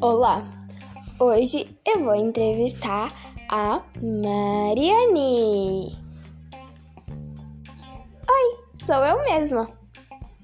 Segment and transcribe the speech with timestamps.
[0.00, 0.44] Olá!
[1.18, 3.12] Hoje eu vou entrevistar
[3.50, 5.98] a Mariane.
[8.30, 9.68] Oi, sou eu mesma.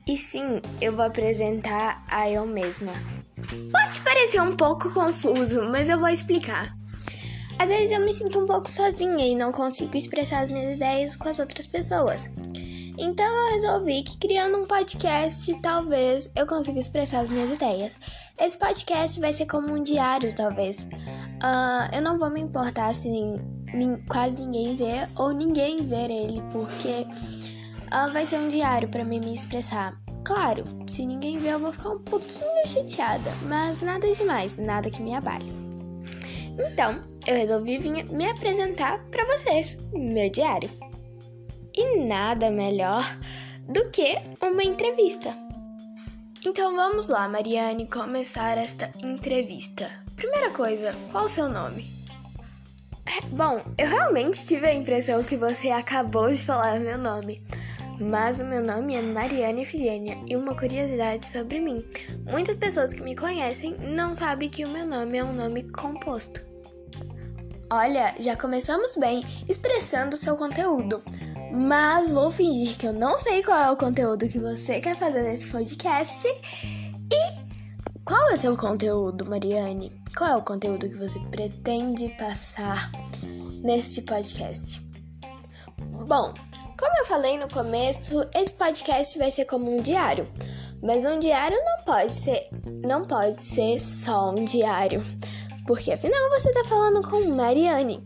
[0.09, 2.93] E sim, eu vou apresentar a eu mesma.
[3.71, 6.77] Pode parecer um pouco confuso, mas eu vou explicar.
[7.57, 11.15] Às vezes eu me sinto um pouco sozinha e não consigo expressar as minhas ideias
[11.15, 12.29] com as outras pessoas.
[13.05, 18.01] Então eu resolvi que criando um podcast, talvez eu consiga expressar as minhas ideias.
[18.41, 20.85] Esse podcast vai ser como um diário, talvez.
[20.85, 23.11] Uh, eu não vou me importar se
[24.09, 27.07] quase ninguém ver ou ninguém ver ele, porque
[27.93, 30.01] uh, vai ser um diário para mim me expressar.
[30.25, 35.03] Claro, se ninguém ver eu vou ficar um pouquinho chateada, mas nada demais, nada que
[35.03, 35.53] me abale.
[36.59, 40.94] Então, eu resolvi vir me apresentar para vocês, meu diário.
[41.77, 43.05] E nada melhor
[43.69, 45.35] do que uma entrevista.
[46.47, 49.91] Então vamos lá, Mariane, começar esta entrevista.
[50.15, 51.93] Primeira coisa, qual o seu nome?
[53.07, 57.43] É, bom, eu realmente tive a impressão que você acabou de falar meu nome.
[58.01, 61.85] Mas o meu nome é Mariane Efigênia e uma curiosidade sobre mim.
[62.25, 66.41] Muitas pessoas que me conhecem não sabem que o meu nome é um nome composto.
[67.71, 71.03] Olha, já começamos bem expressando o seu conteúdo.
[71.55, 75.23] Mas vou fingir que eu não sei qual é o conteúdo que você quer fazer
[75.23, 76.27] nesse podcast.
[76.27, 79.93] E qual é o seu conteúdo, Mariane?
[80.19, 82.91] Qual é o conteúdo que você pretende passar
[83.63, 84.83] neste podcast?
[86.09, 86.35] Bom,
[86.77, 90.29] como eu falei no começo, esse podcast vai ser como um diário.
[90.83, 92.49] Mas um diário não pode ser,
[92.85, 95.01] não pode ser só um diário,
[95.69, 98.05] porque afinal você está falando com Mariane.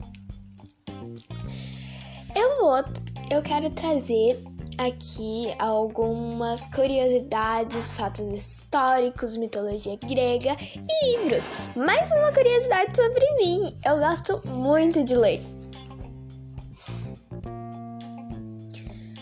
[2.37, 2.85] Eu vou
[3.31, 4.43] eu quero trazer
[4.79, 11.50] aqui algumas curiosidades, fatos históricos, mitologia grega e livros.
[11.77, 15.43] Mais uma curiosidade sobre mim: eu gosto muito de ler.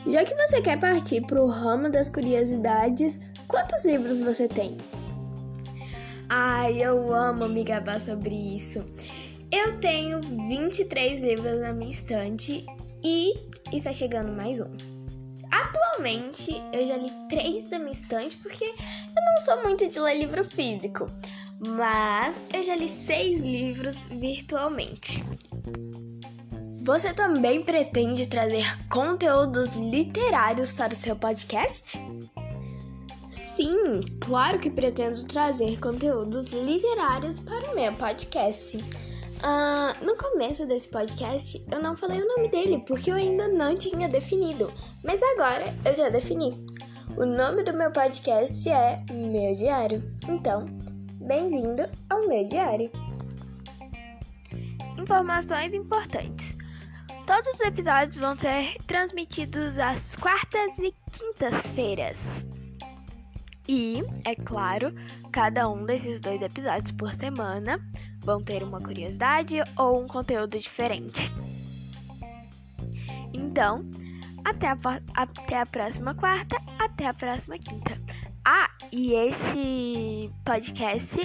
[0.07, 3.19] Já que você quer partir para o ramo das curiosidades,
[3.49, 4.77] quantos livros você tem?
[6.29, 8.85] Ai, eu amo me gabar sobre isso.
[9.51, 12.65] Eu tenho 23 livros na minha estante
[13.03, 13.35] e
[13.77, 14.71] está chegando mais um.
[15.51, 20.19] Atualmente eu já li três da minha estante porque eu não sou muito de ler
[20.19, 21.11] livro físico,
[21.59, 25.25] mas eu já li seis livros virtualmente.
[26.85, 31.99] Você também pretende trazer conteúdos literários para o seu podcast?
[33.27, 38.79] Sim, claro que pretendo trazer conteúdos literários para o meu podcast.
[39.43, 43.77] Uh, no começo desse podcast eu não falei o nome dele porque eu ainda não
[43.77, 44.73] tinha definido,
[45.05, 46.65] mas agora eu já defini.
[47.17, 50.03] O nome do meu podcast é Meu Diário.
[50.29, 50.67] Então,
[51.15, 52.91] bem-vindo ao meu diário.
[54.99, 56.57] Informações importantes.
[57.27, 62.17] Todos os episódios vão ser transmitidos às quartas e quintas-feiras.
[63.69, 64.95] E, é claro,
[65.33, 67.81] cada um desses dois episódios por semana
[68.27, 71.33] vão ter uma curiosidade ou um conteúdo diferente.
[73.33, 73.89] Então,
[74.45, 74.77] até a,
[75.15, 77.97] até a próxima quarta, até a próxima quinta.
[78.45, 81.19] Ah, e esse podcast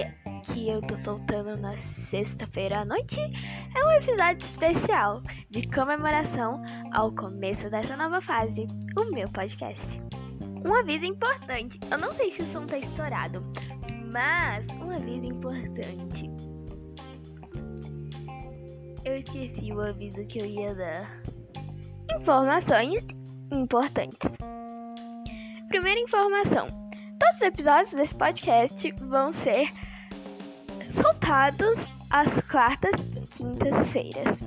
[0.46, 6.62] que eu tô soltando na sexta-feira à noite é um episódio especial de comemoração
[6.94, 8.66] ao começo dessa nova fase,
[8.98, 10.02] o meu podcast.
[10.66, 13.44] Um aviso importante, eu não sei se o som tá estourado,
[14.12, 16.31] mas um aviso importante.
[19.04, 21.22] Eu esqueci o aviso que eu ia dar.
[22.20, 23.04] Informações
[23.52, 24.30] importantes.
[25.70, 26.68] Primeira informação:
[27.20, 29.72] todos os episódios desse podcast vão ser
[30.92, 31.80] soltados
[32.12, 34.38] às quartas e quintas-feiras.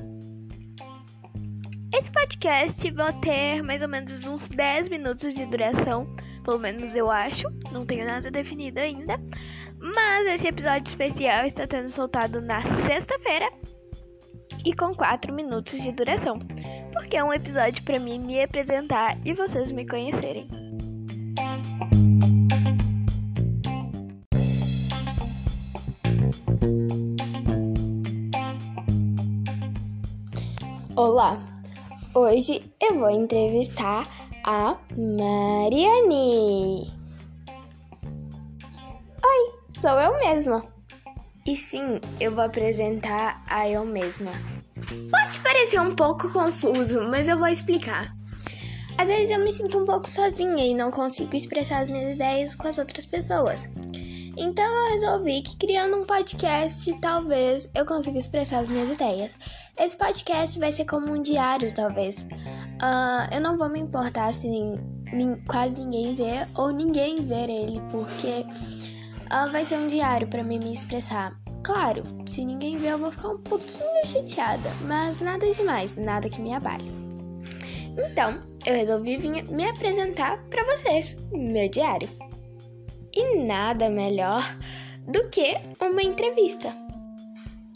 [1.92, 6.06] Esse podcast vai ter mais ou menos uns 10 minutos de duração,
[6.44, 9.18] pelo menos eu acho, não tenho nada definido ainda.
[9.80, 13.50] Mas esse episódio especial está sendo soltado na sexta-feira,
[14.64, 16.38] e com 4 minutos de duração,
[16.92, 20.48] porque é um episódio para mim me apresentar e vocês me conhecerem.
[30.96, 31.38] Olá!
[32.14, 34.06] Hoje eu vou entrevistar
[34.44, 36.88] a Mariane.
[39.24, 40.73] Oi, sou eu mesma.
[41.46, 44.32] E sim, eu vou apresentar a eu mesma.
[45.10, 48.14] Pode parecer um pouco confuso, mas eu vou explicar.
[48.96, 52.54] Às vezes eu me sinto um pouco sozinha e não consigo expressar as minhas ideias
[52.54, 53.68] com as outras pessoas.
[54.36, 59.38] Então eu resolvi que criando um podcast, talvez eu consiga expressar as minhas ideias.
[59.78, 62.22] Esse podcast vai ser como um diário, talvez.
[62.22, 64.48] Uh, eu não vou me importar se
[65.46, 68.44] quase ninguém ver ou ninguém ver ele, porque
[69.32, 71.38] uh, vai ser um diário para mim me expressar.
[71.62, 76.40] Claro, se ninguém ver eu vou ficar um pouquinho chateada, mas nada demais, nada que
[76.40, 76.84] me abale.
[77.96, 82.08] Então, eu resolvi vir me apresentar para vocês, meu diário.
[83.14, 84.42] E nada melhor
[85.06, 86.74] do que uma entrevista.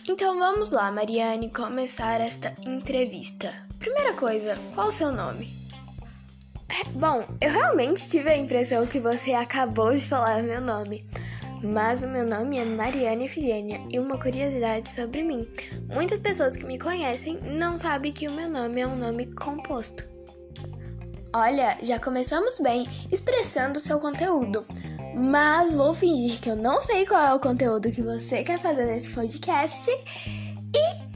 [0.08, 3.54] Então vamos lá, Mariane, começar esta entrevista.
[3.78, 5.54] Primeira coisa, qual o seu nome?
[6.94, 11.06] Bom, eu realmente tive a impressão que você acabou de falar meu nome.
[11.62, 15.48] Mas o meu nome é Mariana Efigênia e uma curiosidade sobre mim.
[15.92, 20.04] Muitas pessoas que me conhecem não sabem que o meu nome é um nome composto.
[21.34, 24.64] Olha, já começamos bem expressando seu conteúdo.
[25.14, 28.86] Mas vou fingir que eu não sei qual é o conteúdo que você quer fazer
[28.86, 29.90] nesse podcast.
[29.90, 31.08] E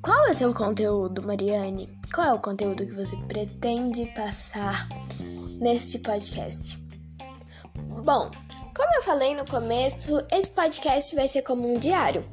[0.00, 1.88] qual é seu conteúdo, Mariane?
[2.14, 4.88] Qual é o conteúdo que você pretende passar
[5.60, 6.82] neste podcast?
[8.04, 8.30] Bom,
[8.74, 12.24] como eu falei no começo, esse podcast vai ser como um diário.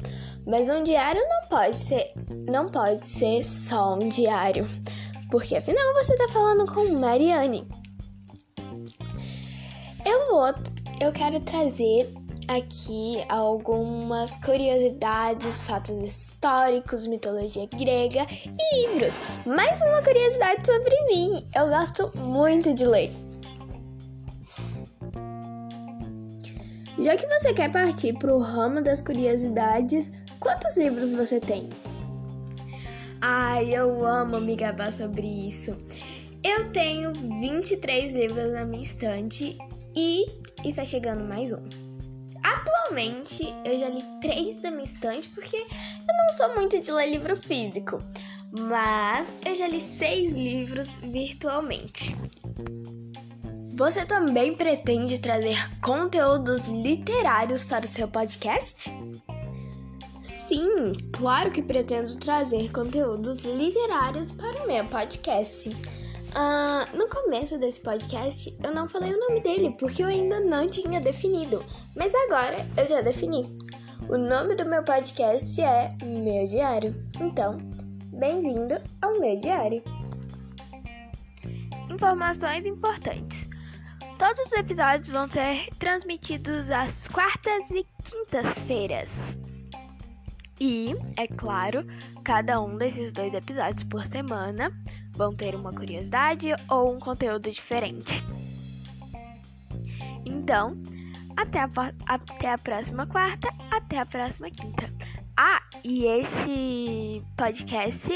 [0.45, 2.13] Mas um diário não pode ser,
[2.47, 4.65] não pode ser só um diário,
[5.29, 7.67] porque afinal você está falando com Mariane.
[10.05, 10.47] Eu vou,
[11.01, 12.11] eu quero trazer
[12.47, 19.19] aqui algumas curiosidades, fatos históricos, mitologia grega e livros.
[19.45, 21.47] Mais uma curiosidade sobre mim.
[21.55, 23.28] Eu gosto muito de ler.
[27.01, 31.69] Já que você quer partir para o ramo das curiosidades, quantos livros você tem?
[33.21, 35.77] Ai, eu amo me gabar sobre isso.
[36.43, 39.57] Eu tenho 23 livros na minha estante
[39.95, 40.25] e
[40.65, 41.63] está chegando mais um.
[42.43, 47.11] Atualmente, eu já li três da minha estante porque eu não sou muito de ler
[47.11, 48.03] livro físico,
[48.51, 52.13] mas eu já li seis livros virtualmente.
[53.79, 58.91] Você também pretende trazer conteúdos literários para o seu podcast?
[60.19, 65.69] Sim, claro que pretendo trazer conteúdos literários para o meu podcast.
[65.69, 70.67] Uh, no começo desse podcast eu não falei o nome dele porque eu ainda não
[70.67, 71.63] tinha definido,
[71.95, 73.57] mas agora eu já defini.
[74.09, 77.01] O nome do meu podcast é Meu Diário.
[77.17, 77.57] Então,
[78.11, 79.81] bem-vindo ao meu diário.
[81.89, 83.48] Informações importantes.
[84.19, 89.09] Todos os episódios vão ser transmitidos às quartas e quintas-feiras.
[90.59, 91.85] E, é claro,
[92.21, 94.73] cada um desses dois episódios por semana
[95.13, 98.21] vão ter uma curiosidade ou um conteúdo diferente.
[100.25, 100.77] Então,
[101.37, 101.69] até a,
[102.05, 104.83] até a próxima quarta, até a próxima quinta.
[105.41, 108.11] Ah, e esse podcast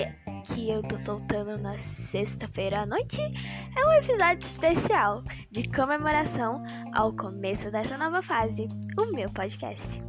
[0.45, 6.61] que eu tô soltando na sexta-feira à noite é um episódio especial de comemoração
[6.93, 8.67] ao começo dessa nova fase,
[8.99, 10.03] o meu podcast.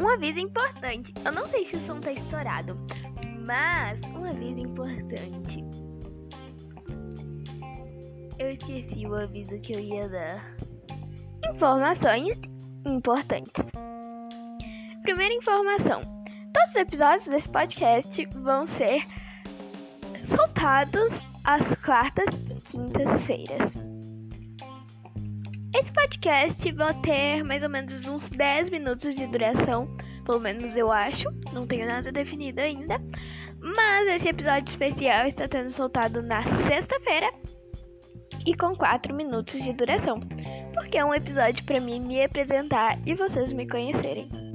[0.00, 2.74] Um aviso importante, eu não sei se o som tá estourado,
[3.46, 5.62] mas um aviso importante.
[8.38, 10.56] Eu esqueci o aviso que eu ia dar.
[11.54, 12.40] Informações
[12.86, 13.66] importantes.
[15.02, 16.15] Primeira informação:
[16.76, 19.02] os episódios desse podcast vão ser
[20.26, 21.10] soltados
[21.42, 23.72] às quartas e quintas-feiras.
[25.74, 29.88] Esse podcast vai ter mais ou menos uns 10 minutos de duração,
[30.26, 33.00] pelo menos eu acho, não tenho nada definido ainda.
[33.58, 37.32] Mas esse episódio especial está sendo soltado na sexta-feira
[38.44, 40.20] e com 4 minutos de duração,
[40.74, 44.45] porque é um episódio para mim me apresentar e vocês me conhecerem.